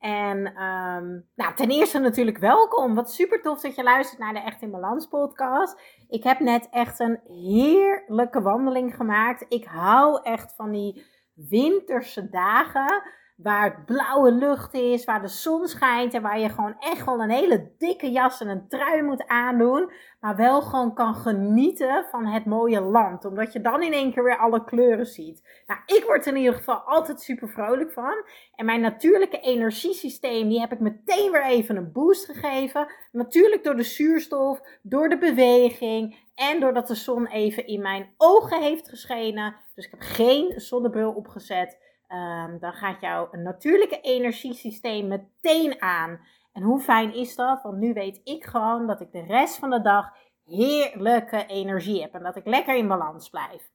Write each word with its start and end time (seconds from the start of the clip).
En 0.00 0.46
um, 0.46 1.28
nou, 1.34 1.54
ten 1.54 1.70
eerste 1.70 1.98
natuurlijk 1.98 2.38
welkom. 2.38 2.94
Wat 2.94 3.12
super 3.12 3.42
tof 3.42 3.60
dat 3.60 3.74
je 3.74 3.82
luistert 3.82 4.20
naar 4.20 4.32
de 4.32 4.40
Echt 4.40 4.62
in 4.62 4.70
Balans 4.70 5.06
podcast. 5.06 5.80
Ik 6.08 6.22
heb 6.24 6.38
net 6.40 6.68
echt 6.70 7.00
een 7.00 7.20
heerlijke 7.24 8.42
wandeling 8.42 8.94
gemaakt. 8.94 9.44
Ik 9.48 9.64
hou 9.64 10.20
echt 10.22 10.54
van 10.54 10.70
die 10.70 11.06
winterse 11.34 12.28
dagen 12.28 13.02
waar 13.42 13.64
het 13.64 13.84
blauwe 13.84 14.32
lucht 14.32 14.74
is, 14.74 15.04
waar 15.04 15.20
de 15.20 15.28
zon 15.28 15.66
schijnt 15.66 16.14
en 16.14 16.22
waar 16.22 16.38
je 16.38 16.48
gewoon 16.48 16.76
echt 16.78 17.04
wel 17.04 17.20
een 17.20 17.30
hele 17.30 17.70
dikke 17.78 18.10
jas 18.10 18.40
en 18.40 18.48
een 18.48 18.68
trui 18.68 19.02
moet 19.02 19.26
aandoen, 19.26 19.92
maar 20.20 20.36
wel 20.36 20.62
gewoon 20.62 20.94
kan 20.94 21.14
genieten 21.14 22.06
van 22.10 22.26
het 22.26 22.44
mooie 22.44 22.80
land, 22.80 23.24
omdat 23.24 23.52
je 23.52 23.60
dan 23.60 23.82
in 23.82 23.92
één 23.92 24.12
keer 24.12 24.24
weer 24.24 24.38
alle 24.38 24.64
kleuren 24.64 25.06
ziet. 25.06 25.62
Nou, 25.66 25.80
ik 25.86 26.04
word 26.06 26.26
er 26.26 26.32
in 26.32 26.38
ieder 26.38 26.54
geval 26.54 26.76
altijd 26.76 27.20
super 27.20 27.48
vrolijk 27.48 27.92
van 27.92 28.24
en 28.54 28.64
mijn 28.64 28.80
natuurlijke 28.80 29.40
energiesysteem, 29.40 30.48
die 30.48 30.60
heb 30.60 30.72
ik 30.72 30.80
meteen 30.80 31.30
weer 31.30 31.44
even 31.44 31.76
een 31.76 31.92
boost 31.92 32.24
gegeven. 32.24 32.86
Natuurlijk 33.12 33.64
door 33.64 33.76
de 33.76 33.82
zuurstof, 33.82 34.60
door 34.82 35.08
de 35.08 35.18
beweging 35.18 36.28
en 36.34 36.60
doordat 36.60 36.86
de 36.86 36.94
zon 36.94 37.26
even 37.26 37.66
in 37.66 37.82
mijn 37.82 38.14
ogen 38.16 38.62
heeft 38.62 38.88
geschenen. 38.88 39.56
Dus 39.74 39.84
ik 39.84 39.90
heb 39.90 40.00
geen 40.00 40.60
zonnebril 40.60 41.12
opgezet. 41.12 41.78
Um, 42.12 42.58
dan 42.58 42.72
gaat 42.72 43.00
jouw 43.00 43.28
natuurlijke 43.32 44.00
energiesysteem 44.00 45.08
meteen 45.08 45.82
aan. 45.82 46.20
En 46.52 46.62
hoe 46.62 46.80
fijn 46.80 47.14
is 47.14 47.34
dat? 47.34 47.62
Want 47.62 47.78
nu 47.78 47.92
weet 47.92 48.20
ik 48.24 48.44
gewoon 48.44 48.86
dat 48.86 49.00
ik 49.00 49.12
de 49.12 49.22
rest 49.22 49.56
van 49.56 49.70
de 49.70 49.80
dag 49.82 50.12
heerlijke 50.44 51.46
energie 51.46 52.02
heb 52.02 52.14
en 52.14 52.22
dat 52.22 52.36
ik 52.36 52.46
lekker 52.46 52.76
in 52.76 52.88
balans 52.88 53.30
blijf. 53.30 53.70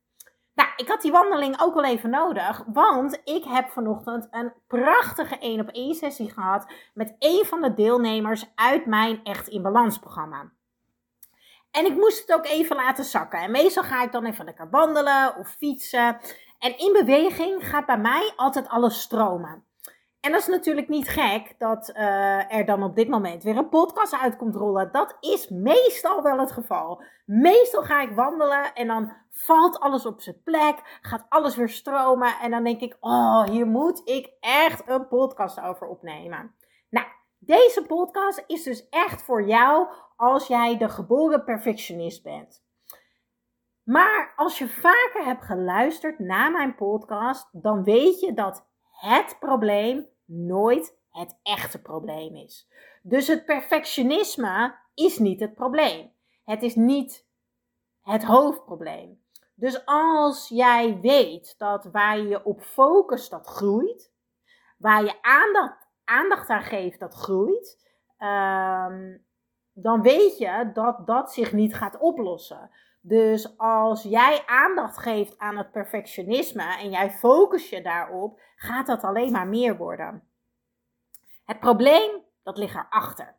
Nou, 0.54 0.70
ik 0.76 0.88
had 0.88 1.02
die 1.02 1.12
wandeling 1.12 1.62
ook 1.62 1.74
wel 1.74 1.86
even 1.86 2.10
nodig, 2.10 2.64
want 2.74 3.22
ik 3.24 3.44
heb 3.44 3.70
vanochtend 3.70 4.28
een 4.32 4.54
prachtige 4.68 5.38
1 5.38 5.60
op 5.60 5.68
1 5.68 5.96
sessie 5.96 6.32
gehad 6.32 6.74
met 6.94 7.16
een 7.20 7.46
van 7.46 7.62
de 7.62 7.74
deelnemers 7.74 8.52
uit 8.56 8.86
mijn 8.86 9.24
Echt 9.24 9.48
in 9.48 9.62
Balans 9.62 10.00
programma. 10.00 10.52
En 11.72 11.86
ik 11.86 11.96
moest 11.96 12.22
het 12.22 12.38
ook 12.38 12.46
even 12.46 12.76
laten 12.76 13.04
zakken. 13.04 13.40
En 13.40 13.52
meestal 13.52 13.84
ga 13.84 14.04
ik 14.04 14.12
dan 14.12 14.26
even 14.26 14.46
lekker 14.46 14.70
wandelen 14.70 15.38
of 15.38 15.50
fietsen. 15.50 16.20
En 16.60 16.78
in 16.78 16.94
beweging 16.94 17.68
gaat 17.70 17.86
bij 17.86 17.98
mij 17.98 18.34
altijd 18.36 18.68
alles 18.68 19.02
stromen. 19.02 19.64
En 20.26 20.32
dat 20.32 20.40
is 20.40 20.48
natuurlijk 20.48 20.88
niet 20.88 21.10
gek 21.10 21.56
dat 21.58 21.94
uh, 21.96 22.54
er 22.54 22.66
dan 22.66 22.84
op 22.84 22.96
dit 22.96 23.08
moment 23.08 23.44
weer 23.44 23.58
een 23.58 23.70
podcast 23.70 24.20
uit 24.20 24.36
komt 24.36 24.56
rollen. 24.56 24.92
Dat 24.92 25.18
is 25.20 25.50
meestal 25.50 26.22
wel 26.22 26.40
het 26.40 26.52
geval. 26.52 27.04
Meestal 27.26 27.82
ga 27.82 28.02
ik 28.02 28.12
wandelen 28.12 28.74
en 28.74 28.88
dan 28.88 29.14
valt 29.32 29.80
alles 29.80 30.06
op 30.06 30.22
zijn 30.22 30.42
plek, 30.44 31.00
gaat 31.02 31.26
alles 31.30 31.56
weer 31.56 31.70
stromen. 31.70 32.36
En 32.42 32.52
dan 32.52 32.64
denk 32.64 32.82
ik, 32.82 32.98
oh, 33.00 33.44
hier 33.44 33.68
moet 33.68 34.02
ik 34.06 34.32
echt 34.40 34.90
een 34.90 35.08
podcast 35.08 35.62
over 35.62 35.88
opnemen. 35.88 36.56
Nou, 36.90 37.08
deze 37.40 37.84
podcast 37.88 38.44
is 38.48 38.64
dus 38.64 38.90
echt 38.90 39.22
voor 39.22 39.48
jou 39.48 39.88
als 40.16 40.48
jij 40.48 40.78
de 40.78 40.90
geboren 40.90 41.44
perfectionist 41.44 42.24
bent. 42.24 42.65
Maar 43.86 44.34
als 44.36 44.58
je 44.58 44.68
vaker 44.68 45.26
hebt 45.26 45.44
geluisterd 45.44 46.20
naar 46.20 46.52
mijn 46.52 46.76
podcast, 46.76 47.50
dan 47.52 47.84
weet 47.84 48.20
je 48.20 48.34
dat 48.34 48.68
het 48.92 49.38
probleem 49.40 50.08
nooit 50.26 50.98
het 51.12 51.40
echte 51.44 51.82
probleem 51.82 52.36
is. 52.36 52.70
Dus 53.02 53.28
het 53.28 53.46
perfectionisme 53.46 54.76
is 54.94 55.18
niet 55.18 55.40
het 55.40 55.56
probleem. 55.56 56.12
Het 56.44 56.62
is 56.62 56.76
niet 56.76 57.28
het 58.02 58.24
hoofdprobleem. 58.24 59.24
Dus 59.56 59.86
als 59.86 60.50
jij 60.50 61.00
weet 61.02 61.56
dat 61.58 61.86
waar 61.86 62.20
je 62.20 62.46
op 62.46 62.62
focust, 62.62 63.32
dat 63.32 63.48
groeit. 63.48 64.14
Waar 64.78 65.04
je 65.04 65.22
aandacht, 65.22 65.88
aandacht 66.04 66.50
aan 66.50 66.64
geeft, 66.64 67.00
dat 67.00 67.14
groeit. 67.14 67.84
Um, 68.20 69.26
dan 69.74 70.02
weet 70.02 70.38
je 70.38 70.72
dat 70.74 71.08
dat 71.08 71.34
zich 71.34 71.54
niet 71.54 71.76
gaat 71.76 71.98
oplossen. 71.98 72.70
Dus 73.08 73.58
als 73.58 74.04
jij 74.04 74.44
aandacht 74.46 74.98
geeft 74.98 75.38
aan 75.38 75.58
het 75.58 75.72
perfectionisme 75.72 76.78
en 76.78 76.90
jij 76.90 77.12
focus 77.12 77.70
je 77.70 77.82
daarop, 77.82 78.40
gaat 78.56 78.88
dat 78.88 79.04
alleen 79.04 79.32
maar 79.32 79.48
meer 79.48 79.78
worden. 79.78 80.24
Het 81.44 81.60
probleem, 81.60 82.22
dat 82.44 82.58
ligt 82.58 82.76
erachter. 82.76 83.36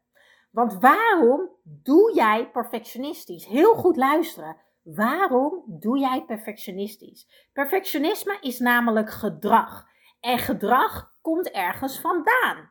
Want 0.51 0.81
waarom 0.81 1.51
doe 1.63 2.15
jij 2.15 2.51
perfectionistisch? 2.51 3.47
Heel 3.47 3.75
goed 3.75 3.97
luisteren. 3.97 4.57
Waarom 4.83 5.63
doe 5.67 5.99
jij 5.99 6.25
perfectionistisch? 6.25 7.49
Perfectionisme 7.53 8.39
is 8.41 8.59
namelijk 8.59 9.11
gedrag. 9.11 9.87
En 10.21 10.39
gedrag 10.39 11.13
komt 11.21 11.51
ergens 11.51 12.01
vandaan. 12.01 12.71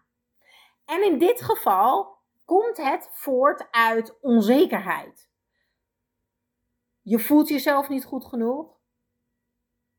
En 0.85 1.03
in 1.03 1.17
dit 1.17 1.41
geval 1.41 2.17
komt 2.45 2.77
het 2.77 3.09
voort 3.11 3.67
uit 3.71 4.17
onzekerheid. 4.21 5.33
Je 7.07 7.19
voelt 7.19 7.47
jezelf 7.47 7.89
niet 7.89 8.05
goed 8.05 8.25
genoeg. 8.25 8.77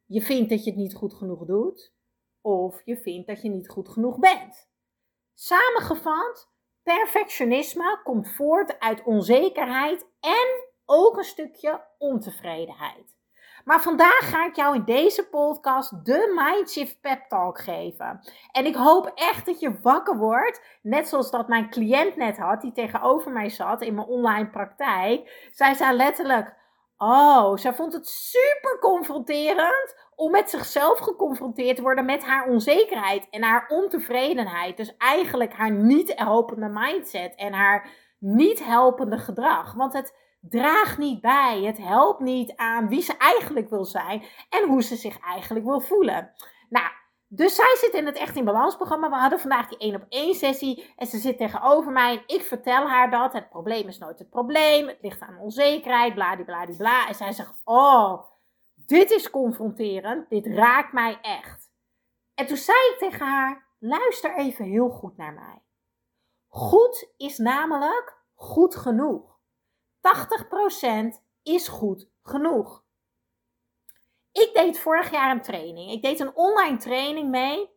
Je 0.05 0.21
vindt 0.21 0.51
dat 0.51 0.65
je 0.65 0.71
het 0.71 0.79
niet 0.79 0.95
goed 0.95 1.15
genoeg 1.15 1.45
doet. 1.45 1.95
Of 2.41 2.83
je 2.85 2.97
vindt 2.97 3.27
dat 3.27 3.43
je 3.43 3.49
niet 3.49 3.69
goed 3.69 3.89
genoeg 3.89 4.19
bent. 4.19 4.69
Samengevat, 5.35 6.51
perfectionisme 6.83 8.01
komt 8.03 8.29
voort 8.29 8.79
uit 8.79 9.05
onzekerheid 9.05 10.07
en 10.21 10.65
ook 10.85 11.17
een 11.17 11.25
stukje 11.25 11.85
ontevredenheid. 11.99 13.17
Maar 13.65 13.83
vandaag 13.83 14.31
ga 14.31 14.47
ik 14.47 14.57
jou 14.57 14.75
in 14.75 14.85
deze 14.85 15.29
podcast 15.29 16.05
de 16.05 16.33
Mindshift 16.35 17.01
Pep 17.01 17.25
Talk 17.29 17.61
geven. 17.61 18.21
En 18.53 18.67
ik 18.67 18.75
hoop 18.75 19.13
echt 19.15 19.47
dat 19.47 19.61
je 19.61 19.81
wakker 19.81 20.17
wordt. 20.17 20.79
Net 20.83 21.09
zoals 21.09 21.31
dat 21.31 21.49
mijn 21.49 21.71
cliënt 21.71 22.17
net 22.17 22.37
had, 22.39 22.61
die 22.61 22.73
tegenover 22.73 23.33
mij 23.33 23.49
zat 23.49 23.83
in 23.83 23.95
mijn 23.95 24.07
online 24.07 24.51
praktijk. 24.51 25.49
Zij 25.53 25.75
zei 25.75 25.97
letterlijk: 25.97 26.65
Oh, 26.99 27.57
zij 27.57 27.75
vond 27.75 27.93
het 27.93 28.09
super 28.09 28.79
confronterend 28.81 29.97
om 30.15 30.31
met 30.31 30.51
zichzelf 30.51 30.99
geconfronteerd 30.99 31.77
te 31.77 31.83
worden 31.83 32.05
met 32.05 32.25
haar 32.25 32.49
onzekerheid 32.49 33.27
en 33.31 33.43
haar 33.43 33.69
ontevredenheid. 33.69 34.77
Dus 34.77 34.97
eigenlijk 34.97 35.53
haar 35.53 35.71
niet 35.71 36.13
helpende 36.17 36.69
mindset 36.69 37.35
en 37.35 37.53
haar 37.53 37.91
niet 38.19 38.65
helpende 38.65 39.19
gedrag. 39.19 39.75
Want 39.75 39.93
het 39.93 40.15
draagt 40.41 40.99
niet 40.99 41.21
bij, 41.21 41.63
het 41.63 41.79
helpt 41.79 42.21
niet 42.21 42.57
aan 42.57 42.89
wie 42.89 43.03
ze 43.03 43.17
eigenlijk 43.17 43.71
wil 43.71 43.85
zijn 43.85 44.25
en 44.51 44.69
hoe 44.69 44.83
ze 44.83 44.97
zich 44.97 45.19
eigenlijk 45.21 45.67
wil 45.67 45.81
voelen. 45.81 46.33
Nou, 46.69 46.87
dus 47.29 47.55
zij 47.55 47.77
zit 47.81 47.93
in 47.93 48.07
het 48.07 48.17
Echt 48.17 48.37
in 48.37 48.45
Balans 48.45 48.77
programma. 48.77 49.09
We 49.09 49.15
hadden 49.17 49.41
vandaag 49.41 49.69
die 49.69 49.79
één 49.79 49.95
op 49.95 50.05
één 50.09 50.35
sessie. 50.35 50.93
En 50.97 51.07
ze 51.07 51.19
zit 51.19 51.39
tegenover 51.39 51.93
mij 51.93 52.13
en 52.13 52.23
ik 52.27 52.43
vertel 52.43 52.89
haar 52.89 53.11
dat. 53.11 53.33
Het 53.33 53.49
probleem 53.49 53.89
is 53.89 53.99
nooit 53.99 54.19
het 54.19 54.31
probleem. 54.31 54.89
Het 54.89 54.99
ligt 55.03 55.21
aan 55.21 55.39
onzekerheid, 55.39 56.15
bladibladibla. 56.15 57.09
En 57.09 57.15
zij 57.15 57.33
zegt, 57.33 57.55
oh, 57.65 58.23
dit 58.75 59.11
is 59.11 59.31
confronterend. 59.31 60.29
Dit 60.29 60.47
raakt 60.47 60.93
mij 60.93 61.19
echt. 61.21 61.71
En 62.35 62.47
toen 62.47 62.57
zei 62.57 62.79
ik 62.79 62.97
tegen 62.99 63.27
haar, 63.27 63.67
luister 63.79 64.37
even 64.37 64.65
heel 64.65 64.89
goed 64.89 65.17
naar 65.17 65.33
mij. 65.33 65.63
Goed 66.49 67.13
is 67.17 67.39
namelijk 67.39 68.25
goed 68.35 68.77
genoeg. 68.77 69.39
80% 71.17 71.21
is 71.43 71.69
goed 71.69 72.09
genoeg. 72.23 72.85
Ik 74.37 74.51
deed 74.55 74.79
vorig 74.79 75.11
jaar 75.11 75.31
een 75.31 75.43
training. 75.43 75.91
Ik 75.91 76.03
deed 76.03 76.21
een 76.21 76.35
online 76.35 76.77
training 76.77 77.31
mee. 77.31 77.71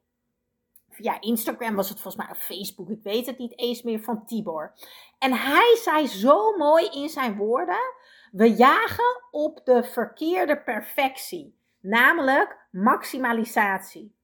Via 0.89 1.21
Instagram 1.21 1.75
was 1.75 1.89
het 1.89 2.01
volgens 2.01 2.23
mij, 2.23 2.35
of 2.35 2.43
Facebook, 2.43 2.89
ik 2.89 3.03
weet 3.03 3.25
het 3.25 3.37
niet 3.37 3.59
eens 3.59 3.81
meer, 3.81 3.99
van 3.99 4.25
Tibor. 4.25 4.73
En 5.19 5.33
hij 5.33 5.75
zei 5.83 6.07
zo 6.07 6.57
mooi 6.57 6.85
in 6.85 7.09
zijn 7.09 7.37
woorden: 7.37 7.93
We 8.31 8.53
jagen 8.53 9.23
op 9.31 9.61
de 9.63 9.83
verkeerde 9.83 10.61
perfectie, 10.61 11.55
namelijk 11.79 12.67
maximalisatie. 12.71 14.15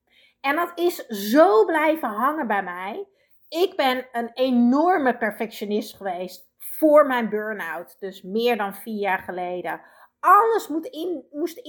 En 0.41 0.55
dat 0.55 0.71
is 0.75 0.95
zo 1.07 1.65
blijven 1.65 2.09
hangen 2.09 2.47
bij 2.47 2.63
mij. 2.63 3.07
Ik 3.49 3.75
ben 3.75 4.07
een 4.11 4.31
enorme 4.33 5.17
perfectionist 5.17 5.95
geweest 5.95 6.47
voor 6.57 7.07
mijn 7.07 7.29
burn-out. 7.29 7.95
Dus 7.99 8.21
meer 8.21 8.57
dan 8.57 8.75
vier 8.75 8.99
jaar 8.99 9.19
geleden. 9.19 9.81
Alles 10.25 10.67
moet 10.67 10.85
in, 10.85 11.25
moest 11.31 11.63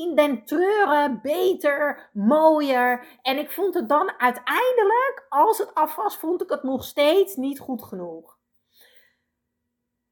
treuren, 0.46 1.20
beter, 1.22 2.10
mooier. 2.12 3.06
En 3.22 3.38
ik 3.38 3.50
vond 3.50 3.74
het 3.74 3.88
dan 3.88 4.12
uiteindelijk, 4.18 5.26
als 5.28 5.58
het 5.58 5.74
af 5.74 5.94
was, 5.94 6.16
vond 6.16 6.42
ik 6.42 6.50
het 6.50 6.62
nog 6.62 6.84
steeds 6.84 7.36
niet 7.36 7.58
goed 7.58 7.82
genoeg. 7.82 8.38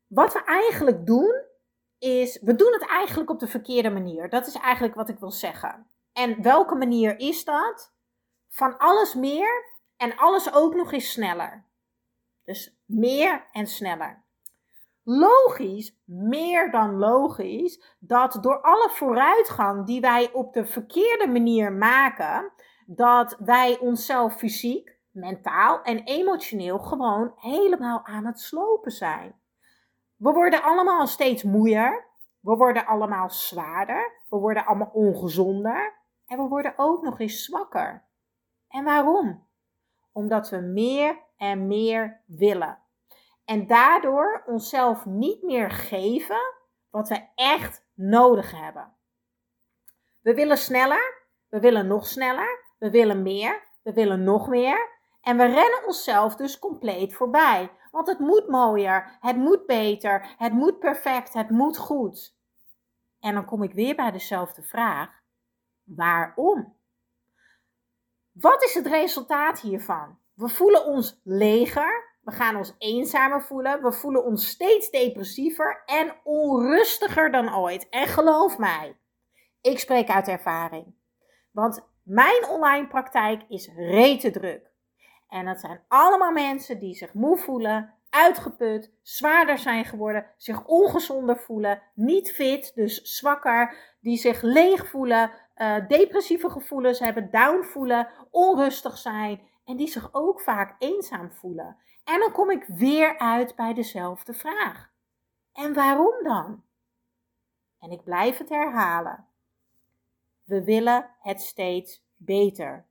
Wat 0.06 0.32
we 0.32 0.44
eigenlijk 0.44 1.06
doen, 1.06 1.44
is, 1.98 2.40
we 2.40 2.54
doen 2.54 2.72
het 2.72 2.86
eigenlijk 2.86 3.30
op 3.30 3.38
de 3.38 3.46
verkeerde 3.46 3.90
manier. 3.90 4.28
Dat 4.28 4.46
is 4.46 4.54
eigenlijk 4.54 4.94
wat 4.94 5.08
ik 5.08 5.18
wil 5.18 5.30
zeggen. 5.30 5.86
En 6.12 6.42
welke 6.42 6.74
manier 6.74 7.18
is 7.18 7.44
dat? 7.44 7.92
Van 8.48 8.78
alles 8.78 9.14
meer 9.14 9.64
en 9.96 10.16
alles 10.16 10.52
ook 10.52 10.74
nog 10.74 10.92
eens 10.92 11.10
sneller. 11.10 11.66
Dus 12.44 12.76
meer 12.84 13.48
en 13.52 13.66
sneller. 13.66 14.23
Logisch, 15.06 16.00
meer 16.04 16.70
dan 16.70 16.98
logisch, 16.98 17.96
dat 17.98 18.38
door 18.40 18.60
alle 18.60 18.90
vooruitgang 18.90 19.86
die 19.86 20.00
wij 20.00 20.32
op 20.32 20.52
de 20.52 20.66
verkeerde 20.66 21.26
manier 21.26 21.72
maken, 21.72 22.52
dat 22.86 23.36
wij 23.38 23.78
onszelf 23.78 24.36
fysiek, 24.36 24.98
mentaal 25.10 25.82
en 25.82 26.04
emotioneel 26.04 26.78
gewoon 26.78 27.32
helemaal 27.36 28.04
aan 28.04 28.26
het 28.26 28.40
slopen 28.40 28.90
zijn. 28.90 29.34
We 30.16 30.32
worden 30.32 30.62
allemaal 30.62 31.06
steeds 31.06 31.42
moeier. 31.42 32.06
We 32.40 32.56
worden 32.56 32.86
allemaal 32.86 33.30
zwaarder. 33.30 34.22
We 34.28 34.36
worden 34.36 34.66
allemaal 34.66 34.90
ongezonder. 34.92 36.02
En 36.26 36.38
we 36.42 36.48
worden 36.48 36.72
ook 36.76 37.02
nog 37.02 37.20
eens 37.20 37.44
zwakker. 37.44 38.04
En 38.68 38.84
waarom? 38.84 39.46
Omdat 40.12 40.50
we 40.50 40.56
meer 40.56 41.18
en 41.36 41.66
meer 41.66 42.22
willen. 42.26 42.83
En 43.44 43.66
daardoor 43.66 44.42
onszelf 44.46 45.04
niet 45.04 45.42
meer 45.42 45.70
geven 45.70 46.54
wat 46.90 47.08
we 47.08 47.28
echt 47.34 47.84
nodig 47.94 48.50
hebben. 48.50 48.92
We 50.20 50.34
willen 50.34 50.58
sneller, 50.58 51.24
we 51.48 51.60
willen 51.60 51.86
nog 51.86 52.06
sneller, 52.06 52.64
we 52.78 52.90
willen 52.90 53.22
meer, 53.22 53.62
we 53.82 53.92
willen 53.92 54.24
nog 54.24 54.48
meer. 54.48 54.92
En 55.20 55.36
we 55.36 55.44
rennen 55.44 55.86
onszelf 55.86 56.36
dus 56.36 56.58
compleet 56.58 57.14
voorbij. 57.14 57.70
Want 57.90 58.06
het 58.06 58.18
moet 58.18 58.48
mooier, 58.48 59.16
het 59.20 59.36
moet 59.36 59.66
beter, 59.66 60.34
het 60.38 60.52
moet 60.52 60.78
perfect, 60.78 61.32
het 61.32 61.50
moet 61.50 61.78
goed. 61.78 62.36
En 63.20 63.34
dan 63.34 63.44
kom 63.44 63.62
ik 63.62 63.72
weer 63.72 63.94
bij 63.94 64.10
dezelfde 64.10 64.62
vraag: 64.62 65.08
waarom? 65.82 66.76
Wat 68.32 68.62
is 68.62 68.74
het 68.74 68.86
resultaat 68.86 69.60
hiervan? 69.60 70.18
We 70.34 70.48
voelen 70.48 70.84
ons 70.84 71.20
leger, 71.24 72.13
we 72.24 72.32
gaan 72.32 72.56
ons 72.56 72.74
eenzamer 72.78 73.42
voelen, 73.42 73.82
we 73.82 73.92
voelen 73.92 74.24
ons 74.24 74.48
steeds 74.48 74.90
depressiever 74.90 75.82
en 75.86 76.14
onrustiger 76.24 77.30
dan 77.30 77.56
ooit. 77.56 77.88
En 77.88 78.06
geloof 78.06 78.58
mij, 78.58 78.96
ik 79.60 79.78
spreek 79.78 80.08
uit 80.08 80.28
ervaring. 80.28 80.94
Want 81.50 81.86
mijn 82.02 82.48
online 82.48 82.86
praktijk 82.86 83.42
is 83.48 83.70
rete 83.76 84.30
druk. 84.30 84.72
En 85.28 85.44
dat 85.44 85.60
zijn 85.60 85.80
allemaal 85.88 86.32
mensen 86.32 86.78
die 86.78 86.94
zich 86.94 87.14
moe 87.14 87.38
voelen, 87.38 87.94
uitgeput, 88.10 88.92
zwaarder 89.02 89.58
zijn 89.58 89.84
geworden, 89.84 90.26
zich 90.36 90.64
ongezonder 90.64 91.36
voelen, 91.36 91.82
niet 91.94 92.32
fit, 92.32 92.72
dus 92.74 93.02
zwakker, 93.02 93.76
die 94.00 94.16
zich 94.16 94.42
leeg 94.42 94.86
voelen, 94.86 95.30
uh, 95.56 95.88
depressieve 95.88 96.50
gevoelens 96.50 96.98
hebben, 96.98 97.30
down 97.30 97.62
voelen, 97.62 98.08
onrustig 98.30 98.98
zijn 98.98 99.40
en 99.64 99.76
die 99.76 99.88
zich 99.88 100.08
ook 100.12 100.40
vaak 100.40 100.74
eenzaam 100.78 101.32
voelen. 101.32 101.76
En 102.04 102.20
dan 102.20 102.32
kom 102.32 102.50
ik 102.50 102.64
weer 102.64 103.18
uit 103.18 103.56
bij 103.56 103.74
dezelfde 103.74 104.34
vraag. 104.34 104.92
En 105.52 105.74
waarom 105.74 106.22
dan? 106.22 106.62
En 107.80 107.90
ik 107.90 108.04
blijf 108.04 108.38
het 108.38 108.48
herhalen. 108.48 109.26
We 110.44 110.64
willen 110.64 111.10
het 111.20 111.40
steeds 111.40 112.04
beter. 112.16 112.86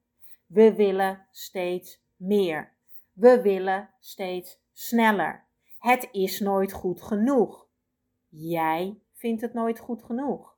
We 0.45 0.74
willen 0.74 1.27
steeds 1.31 2.01
meer. 2.15 2.71
We 3.13 3.42
willen 3.42 3.89
steeds 4.00 4.60
sneller. 4.74 5.45
Het 5.80 6.10
is 6.12 6.39
nooit 6.39 6.71
goed 6.71 7.01
genoeg. 7.01 7.68
Jij 8.30 9.00
vindt 9.13 9.42
het 9.42 9.54
nooit 9.54 9.80
goed 9.80 10.04
genoeg. 10.04 10.56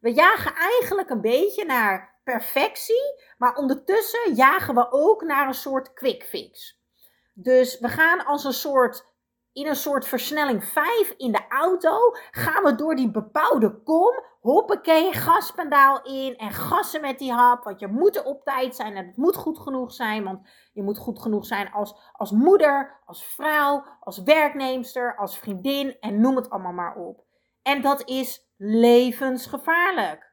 We 0.00 0.12
jagen 0.12 0.54
eigenlijk 0.54 1.10
een 1.10 1.20
beetje 1.20 1.64
naar 1.64 2.20
perfectie, 2.24 3.22
maar 3.38 3.56
ondertussen 3.56 4.34
jagen 4.34 4.74
we 4.74 4.92
ook 4.92 5.22
naar 5.22 5.46
een 5.46 5.54
soort 5.54 5.92
quick 5.92 6.24
fix. 6.24 6.80
Dus 7.38 7.78
we 7.78 7.88
gaan 7.88 8.24
als 8.24 8.44
een 8.44 8.52
soort 8.52 9.14
in 9.52 9.66
een 9.66 9.76
soort 9.76 10.06
versnelling 10.06 10.64
5 10.64 11.14
in 11.16 11.32
de 11.32 11.46
auto 11.48 11.98
gaan 12.30 12.62
we 12.62 12.74
door 12.74 12.96
die 12.96 13.10
bepaalde 13.10 13.82
kom. 13.82 14.22
Hoppakee, 14.40 15.12
gaspedaal 15.12 16.02
in 16.02 16.36
en 16.36 16.50
gassen 16.50 17.00
met 17.00 17.18
die 17.18 17.32
hap. 17.32 17.64
Want 17.64 17.80
je 17.80 17.86
moet 17.86 18.16
er 18.16 18.24
op 18.24 18.44
tijd 18.44 18.76
zijn 18.76 18.96
en 18.96 19.06
het 19.06 19.16
moet 19.16 19.36
goed 19.36 19.58
genoeg 19.58 19.92
zijn. 19.92 20.24
Want 20.24 20.48
je 20.72 20.82
moet 20.82 20.98
goed 20.98 21.22
genoeg 21.22 21.46
zijn 21.46 21.72
als, 21.72 21.94
als 22.12 22.30
moeder, 22.30 23.00
als 23.06 23.24
vrouw, 23.24 23.84
als 24.00 24.22
werknemster, 24.22 25.16
als 25.16 25.38
vriendin 25.38 25.96
en 26.00 26.20
noem 26.20 26.36
het 26.36 26.50
allemaal 26.50 26.72
maar 26.72 26.96
op. 26.96 27.24
En 27.62 27.82
dat 27.82 28.08
is 28.08 28.46
levensgevaarlijk. 28.56 30.25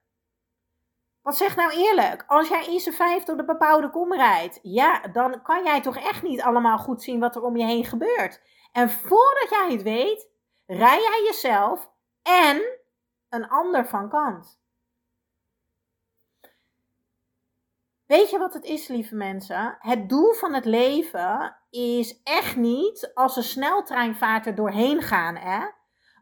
Wat 1.24 1.38
zeg 1.38 1.56
nou 1.56 1.72
eerlijk? 1.72 2.24
Als 2.28 2.48
jij 2.48 2.66
in 2.66 2.80
z'n 2.80 2.92
vijf 2.92 3.24
door 3.24 3.38
de 3.38 3.46
bepaalde 3.46 3.90
kom 3.90 4.14
rijdt, 4.14 4.60
ja, 4.62 5.08
dan 5.08 5.42
kan 5.42 5.64
jij 5.64 5.82
toch 5.82 5.98
echt 5.98 6.24
niet 6.24 6.42
allemaal 6.42 6.78
goed 6.78 7.04
zien 7.04 7.20
wat 7.20 7.36
er 7.36 7.42
om 7.42 7.58
je 7.58 7.66
heen 7.66 7.86
gebeurt. 7.86 8.42
En 8.72 8.90
voordat 8.90 9.50
jij 9.50 9.72
het 9.72 9.82
weet, 9.82 10.30
rij 10.66 11.02
jij 11.02 11.24
jezelf 11.26 11.92
en 12.22 12.62
een 13.30 13.48
ander 13.48 13.86
van 13.88 14.10
kant. 14.10 14.62
Weet 18.06 18.30
je 18.30 18.38
wat 18.38 18.54
het 18.54 18.64
is, 18.64 18.88
lieve 18.88 19.16
mensen? 19.16 19.78
Het 19.80 20.10
doel 20.10 20.34
van 20.34 20.54
het 20.54 20.66
leven 20.66 21.58
is 21.70 22.22
echt 22.24 22.56
niet 22.56 23.12
als 23.14 23.36
een 23.36 23.44
sneltreinvaart 23.44 24.46
er 24.46 24.56
doorheen 24.56 25.02
gaan, 25.02 25.36
hè? 25.36 25.66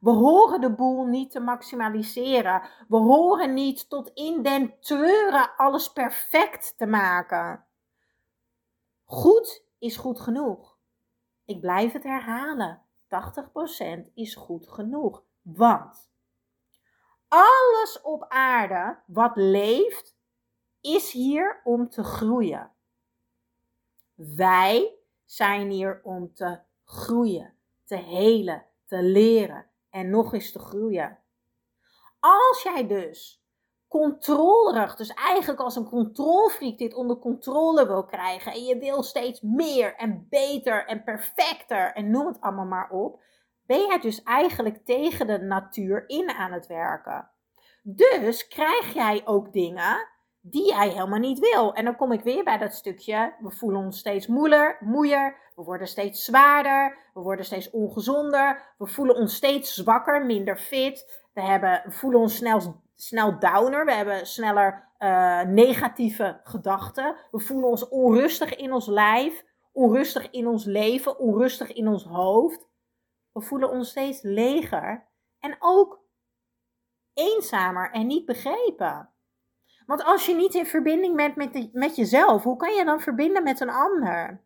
We 0.01 0.09
horen 0.09 0.61
de 0.61 0.73
boel 0.73 1.05
niet 1.05 1.31
te 1.31 1.39
maximaliseren. 1.39 2.61
We 2.87 2.97
horen 2.97 3.53
niet 3.53 3.89
tot 3.89 4.11
in 4.13 4.41
den 4.41 4.79
treuren 4.79 5.55
alles 5.55 5.91
perfect 5.91 6.73
te 6.77 6.85
maken. 6.85 7.65
Goed 9.03 9.65
is 9.79 9.97
goed 9.97 10.19
genoeg. 10.19 10.77
Ik 11.45 11.61
blijf 11.61 11.93
het 11.93 12.03
herhalen. 12.03 12.81
80% 14.07 14.13
is 14.13 14.35
goed 14.35 14.67
genoeg. 14.67 15.23
Want 15.41 16.09
alles 17.27 18.01
op 18.01 18.25
aarde 18.27 18.99
wat 19.05 19.35
leeft, 19.35 20.15
is 20.81 21.11
hier 21.11 21.61
om 21.63 21.89
te 21.89 22.03
groeien. 22.03 22.71
Wij 24.15 24.95
zijn 25.25 25.69
hier 25.69 25.99
om 26.03 26.33
te 26.33 26.59
groeien, 26.83 27.53
te 27.83 27.95
helen, 27.95 28.65
te 28.85 29.03
leren 29.03 29.70
en 29.91 30.09
nog 30.09 30.33
eens 30.33 30.51
te 30.51 30.59
groeien. 30.59 31.19
Als 32.19 32.63
jij 32.63 32.87
dus 32.87 33.45
controlerig, 33.87 34.95
dus 34.95 35.09
eigenlijk 35.09 35.59
als 35.59 35.75
een 35.75 35.89
controlfreak 35.89 36.77
dit 36.77 36.93
onder 36.93 37.17
controle 37.19 37.87
wil 37.87 38.05
krijgen 38.05 38.51
en 38.51 38.63
je 38.63 38.77
wil 38.77 39.03
steeds 39.03 39.41
meer 39.41 39.95
en 39.95 40.27
beter 40.29 40.85
en 40.85 41.03
perfecter 41.03 41.93
en 41.93 42.11
noem 42.11 42.27
het 42.27 42.41
allemaal 42.41 42.65
maar 42.65 42.89
op, 42.89 43.23
ben 43.65 43.85
jij 43.85 43.99
dus 43.99 44.23
eigenlijk 44.23 44.85
tegen 44.85 45.27
de 45.27 45.37
natuur 45.37 46.03
in 46.07 46.29
aan 46.29 46.51
het 46.51 46.67
werken. 46.67 47.29
Dus 47.83 48.47
krijg 48.47 48.93
jij 48.93 49.21
ook 49.25 49.53
dingen 49.53 50.07
die 50.41 50.67
jij 50.67 50.89
helemaal 50.89 51.19
niet 51.19 51.39
wil. 51.39 51.73
En 51.73 51.85
dan 51.85 51.95
kom 51.95 52.11
ik 52.11 52.21
weer 52.21 52.43
bij 52.43 52.57
dat 52.57 52.73
stukje, 52.73 53.33
we 53.39 53.51
voelen 53.51 53.81
ons 53.81 53.99
steeds 53.99 54.27
moeier, 54.27 54.77
moeier, 54.79 55.37
we 55.55 55.63
worden 55.63 55.87
steeds 55.87 56.25
zwaarder, 56.25 56.97
we 57.13 57.21
worden 57.21 57.45
steeds 57.45 57.69
ongezonder, 57.69 58.73
we 58.77 58.87
voelen 58.87 59.15
ons 59.15 59.35
steeds 59.35 59.73
zwakker, 59.73 60.25
minder 60.25 60.57
fit, 60.57 61.21
we, 61.33 61.41
hebben, 61.41 61.83
voelen 61.87 62.19
ons 62.19 62.35
snel 62.35 62.81
snel 63.01 63.39
downer. 63.39 63.85
We 63.85 63.93
hebben 63.93 64.27
sneller 64.27 64.89
uh, 64.99 65.41
negatieve 65.41 66.39
gedachten. 66.43 67.15
We 67.31 67.39
voelen 67.39 67.69
ons 67.69 67.87
onrustig 67.87 68.55
in 68.55 68.73
ons 68.73 68.87
lijf, 68.87 69.45
onrustig 69.71 70.29
in 70.29 70.47
ons 70.47 70.65
leven, 70.65 71.19
onrustig 71.19 71.73
in 71.73 71.87
ons 71.87 72.03
hoofd. 72.03 72.67
We 73.31 73.41
voelen 73.41 73.69
ons 73.69 73.89
steeds 73.89 74.21
leger 74.21 75.07
en 75.39 75.55
ook 75.59 75.99
eenzamer 77.13 77.91
en 77.91 78.07
niet 78.07 78.25
begrepen. 78.25 79.09
Want 79.91 80.03
als 80.03 80.25
je 80.25 80.35
niet 80.35 80.53
in 80.53 80.65
verbinding 80.65 81.15
bent 81.15 81.35
met, 81.35 81.73
met 81.73 81.95
jezelf, 81.95 82.43
hoe 82.43 82.57
kan 82.57 82.73
je 82.73 82.85
dan 82.85 83.01
verbinden 83.01 83.43
met 83.43 83.59
een 83.59 83.69
ander? 83.69 84.41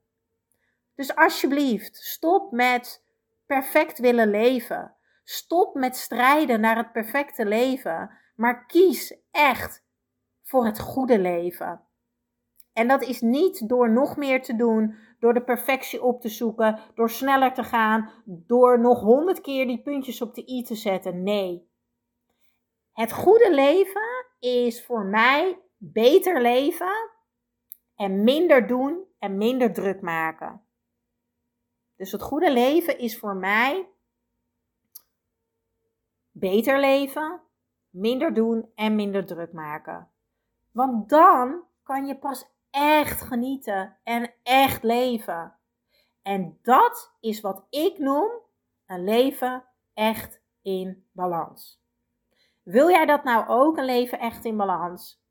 Dus 0.95 1.15
alsjeblieft, 1.15 1.95
stop 1.95 2.51
met 2.51 3.03
perfect 3.45 3.99
willen 3.99 4.29
leven. 4.29 4.95
Stop 5.23 5.75
met 5.75 5.95
strijden 5.95 6.59
naar 6.59 6.77
het 6.77 6.91
perfecte 6.91 7.45
leven 7.45 8.09
maar 8.35 8.65
kies 8.65 9.17
echt 9.31 9.83
voor 10.43 10.65
het 10.65 10.79
goede 10.79 11.19
leven. 11.19 11.81
En 12.73 12.87
dat 12.87 13.01
is 13.01 13.21
niet 13.21 13.69
door 13.69 13.91
nog 13.91 14.17
meer 14.17 14.41
te 14.41 14.55
doen, 14.55 14.95
door 15.19 15.33
de 15.33 15.43
perfectie 15.43 16.03
op 16.03 16.21
te 16.21 16.29
zoeken, 16.29 16.79
door 16.95 17.09
sneller 17.09 17.53
te 17.53 17.63
gaan, 17.63 18.09
door 18.25 18.79
nog 18.79 18.99
honderd 18.99 19.41
keer 19.41 19.67
die 19.67 19.81
puntjes 19.81 20.21
op 20.21 20.35
de 20.35 20.49
i 20.49 20.63
te 20.63 20.75
zetten. 20.75 21.23
Nee. 21.23 21.69
Het 22.93 23.11
goede 23.11 23.53
leven 23.53 24.14
is 24.39 24.85
voor 24.85 25.05
mij 25.05 25.59
beter 25.77 26.41
leven 26.41 27.09
en 27.95 28.23
minder 28.23 28.67
doen 28.67 29.03
en 29.19 29.37
minder 29.37 29.73
druk 29.73 30.01
maken. 30.01 30.65
Dus 31.95 32.11
het 32.11 32.21
goede 32.21 32.51
leven 32.51 32.99
is 32.99 33.19
voor 33.19 33.35
mij 33.35 33.89
beter 36.31 36.79
leven, 36.79 37.41
minder 37.89 38.33
doen 38.33 38.71
en 38.75 38.95
minder 38.95 39.25
druk 39.25 39.53
maken. 39.53 40.09
Want 40.71 41.09
dan 41.09 41.63
kan 41.83 42.05
je 42.05 42.17
pas 42.17 42.45
echt 42.69 43.21
genieten 43.21 43.97
en 44.03 44.33
echt 44.43 44.83
leven. 44.83 45.55
En 46.21 46.59
dat 46.61 47.15
is 47.19 47.41
wat 47.41 47.65
ik 47.69 47.97
noem 47.97 48.31
een 48.85 49.03
leven 49.03 49.63
echt 49.93 50.41
in 50.61 51.07
balans. 51.11 51.84
Wil 52.65 52.89
jij 52.89 53.05
dat 53.05 53.23
nou 53.23 53.47
ook, 53.47 53.77
een 53.77 53.85
leven 53.85 54.19
echt 54.19 54.45
in 54.45 54.57
balans? 54.57 55.23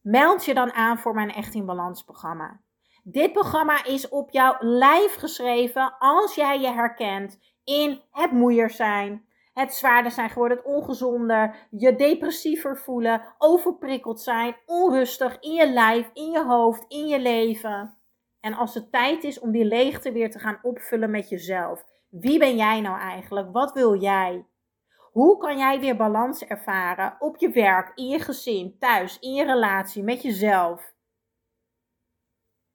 Meld 0.00 0.44
je 0.44 0.54
dan 0.54 0.72
aan 0.72 0.98
voor 0.98 1.14
mijn 1.14 1.32
Echt 1.32 1.54
in 1.54 1.66
Balans 1.66 2.02
programma. 2.02 2.60
Dit 3.02 3.32
programma 3.32 3.84
is 3.84 4.08
op 4.08 4.30
jouw 4.30 4.56
lijf 4.58 5.14
geschreven 5.14 5.94
als 5.98 6.34
jij 6.34 6.60
je 6.60 6.66
herkent 6.66 7.38
in 7.64 8.02
het 8.10 8.32
moeier 8.32 8.70
zijn, 8.70 9.26
het 9.52 9.74
zwaarder 9.74 10.12
zijn 10.12 10.30
geworden, 10.30 10.56
het 10.56 10.66
ongezonder, 10.66 11.68
je 11.70 11.96
depressiever 11.96 12.76
voelen, 12.76 13.22
overprikkeld 13.38 14.20
zijn, 14.20 14.56
onrustig 14.66 15.40
in 15.40 15.52
je 15.52 15.72
lijf, 15.72 16.10
in 16.12 16.30
je 16.30 16.44
hoofd, 16.44 16.84
in 16.88 17.06
je 17.06 17.20
leven. 17.20 17.96
En 18.40 18.54
als 18.54 18.74
het 18.74 18.92
tijd 18.92 19.24
is 19.24 19.40
om 19.40 19.50
die 19.50 19.64
leegte 19.64 20.12
weer 20.12 20.30
te 20.30 20.38
gaan 20.38 20.58
opvullen 20.62 21.10
met 21.10 21.28
jezelf. 21.28 21.84
Wie 22.08 22.38
ben 22.38 22.56
jij 22.56 22.80
nou 22.80 22.98
eigenlijk? 22.98 23.52
Wat 23.52 23.72
wil 23.72 24.00
jij? 24.00 24.46
Hoe 25.18 25.36
kan 25.36 25.58
jij 25.58 25.80
weer 25.80 25.96
balans 25.96 26.44
ervaren 26.44 27.16
op 27.18 27.36
je 27.36 27.50
werk, 27.50 27.92
in 27.94 28.06
je 28.06 28.18
gezin, 28.18 28.76
thuis, 28.78 29.18
in 29.18 29.34
je 29.34 29.44
relatie, 29.44 30.02
met 30.02 30.22
jezelf? 30.22 30.92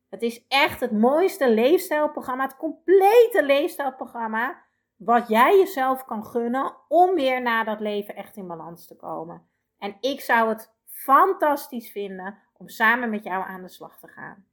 Het 0.10 0.22
is 0.22 0.46
echt 0.48 0.80
het 0.80 0.92
mooiste 0.92 1.50
leefstijlprogramma, 1.50 2.44
het 2.44 2.58
complete 2.58 3.44
leefstijlprogramma 3.46 4.64
wat 4.96 5.28
jij 5.28 5.58
jezelf 5.58 6.06
kan 6.06 6.26
gunnen 6.26 6.76
om 6.88 7.16
weer 7.16 7.42
naar 7.42 7.66
dat 7.66 7.80
leven 7.80 8.16
echt 8.16 8.36
in 8.36 8.48
balans 8.48 8.88
te 8.88 8.96
komen. 8.96 9.48
En 9.78 9.98
ik 10.00 10.22
zou 10.22 10.50
het 10.50 10.74
fantastisch 10.86 11.92
vinden 11.92 12.40
om 12.58 12.70
samen 12.70 13.10
met 13.10 13.24
jou 13.24 13.44
aan 13.44 13.62
de 13.62 13.70
slag 13.70 14.00
te 14.00 14.08
gaan. 14.08 14.46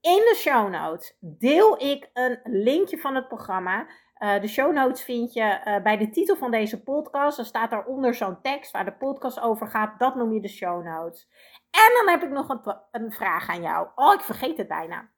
In 0.00 0.26
de 0.28 0.34
show 0.36 0.70
notes 0.70 1.16
deel 1.20 1.82
ik 1.82 2.10
een 2.12 2.40
linkje 2.44 2.98
van 2.98 3.14
het 3.14 3.28
programma. 3.28 3.86
Uh, 4.20 4.40
de 4.40 4.48
show 4.48 4.72
notes 4.72 5.02
vind 5.02 5.32
je 5.32 5.60
uh, 5.64 5.82
bij 5.82 5.96
de 5.96 6.10
titel 6.10 6.36
van 6.36 6.50
deze 6.50 6.82
podcast. 6.82 7.38
Er 7.38 7.44
staat 7.44 7.70
daaronder 7.70 8.14
zo'n 8.14 8.40
tekst 8.40 8.70
waar 8.70 8.84
de 8.84 8.96
podcast 8.96 9.40
over 9.40 9.68
gaat. 9.68 9.98
Dat 9.98 10.14
noem 10.14 10.32
je 10.32 10.40
de 10.40 10.48
show 10.48 10.84
notes. 10.84 11.28
En 11.70 11.94
dan 11.94 12.08
heb 12.08 12.22
ik 12.22 12.30
nog 12.30 12.48
een, 12.48 12.76
een 12.90 13.12
vraag 13.12 13.48
aan 13.48 13.62
jou. 13.62 13.88
Oh, 13.94 14.12
ik 14.14 14.20
vergeet 14.20 14.56
het 14.56 14.68
bijna. 14.68 15.10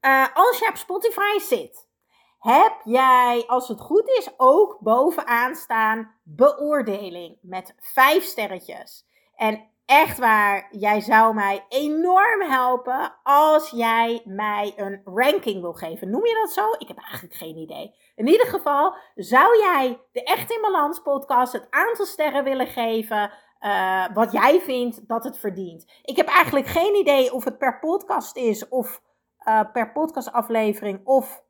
Uh, 0.00 0.26
als 0.34 0.58
je 0.58 0.68
op 0.68 0.76
Spotify 0.76 1.38
zit 1.38 1.92
heb 2.44 2.80
jij, 2.84 3.44
als 3.46 3.68
het 3.68 3.80
goed 3.80 4.08
is, 4.08 4.30
ook 4.36 4.78
bovenaan 4.80 5.54
staan 5.54 6.14
beoordeling 6.22 7.38
met 7.40 7.74
vijf 7.78 8.24
sterretjes. 8.24 9.06
En 9.34 9.68
echt 9.86 10.18
waar, 10.18 10.68
jij 10.70 11.00
zou 11.00 11.34
mij 11.34 11.64
enorm 11.68 12.40
helpen 12.40 13.14
als 13.22 13.70
jij 13.70 14.22
mij 14.24 14.72
een 14.76 15.00
ranking 15.04 15.60
wil 15.60 15.72
geven. 15.72 16.10
Noem 16.10 16.26
je 16.26 16.40
dat 16.42 16.52
zo? 16.52 16.70
Ik 16.78 16.88
heb 16.88 16.98
eigenlijk 16.98 17.34
geen 17.34 17.56
idee. 17.56 17.94
In 18.14 18.26
ieder 18.26 18.46
geval, 18.46 18.96
zou 19.14 19.58
jij 19.58 20.00
de 20.12 20.22
Echt 20.22 20.50
in 20.50 20.60
Balans 20.60 20.98
podcast 20.98 21.52
het 21.52 21.66
aantal 21.70 22.06
sterren 22.06 22.44
willen 22.44 22.66
geven 22.66 23.32
uh, 23.60 24.04
wat 24.14 24.32
jij 24.32 24.60
vindt 24.60 25.08
dat 25.08 25.24
het 25.24 25.38
verdient? 25.38 25.86
Ik 26.02 26.16
heb 26.16 26.26
eigenlijk 26.26 26.66
geen 26.66 26.94
idee 26.94 27.32
of 27.32 27.44
het 27.44 27.58
per 27.58 27.78
podcast 27.78 28.36
is 28.36 28.68
of 28.68 29.02
uh, 29.48 29.60
per 29.72 29.92
podcastaflevering 29.92 31.00
of 31.04 31.43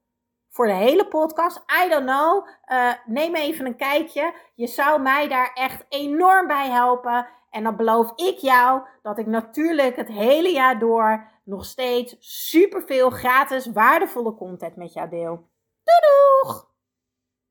voor 0.55 0.67
de 0.67 0.73
hele 0.73 1.09
podcast. 1.09 1.57
I 1.85 1.89
don't 1.89 2.07
know. 2.07 2.47
Uh, 2.73 2.93
neem 3.07 3.35
even 3.35 3.67
een 3.67 3.77
kijkje. 3.77 4.35
Je 4.55 4.67
zou 4.67 5.01
mij 5.03 5.29
daar 5.29 5.51
echt 5.55 5.85
enorm 5.89 6.47
bij 6.47 6.71
helpen. 6.71 7.27
En 7.51 7.63
dan 7.63 7.77
beloof 7.77 8.13
ik 8.17 8.39
jou 8.39 8.83
dat 9.03 9.19
ik 9.19 9.27
natuurlijk 9.27 9.97
het 9.97 10.09
hele 10.09 10.53
jaar 10.53 10.79
door 10.79 11.31
nog 11.45 11.65
steeds 11.65 12.17
superveel 12.21 13.11
gratis 13.11 13.73
waardevolle 13.73 14.35
content 14.35 14.77
met 14.77 14.93
jou 14.93 15.09
deel. 15.09 15.49
Doei 15.83 15.99
doeg! 16.43 16.74